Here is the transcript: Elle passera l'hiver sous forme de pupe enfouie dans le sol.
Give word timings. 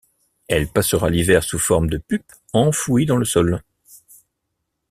Elle 0.47 0.67
passera 0.67 1.11
l'hiver 1.11 1.43
sous 1.43 1.59
forme 1.59 1.87
de 1.87 1.99
pupe 1.99 2.25
enfouie 2.53 3.05
dans 3.05 3.17
le 3.17 3.25
sol. 3.25 3.61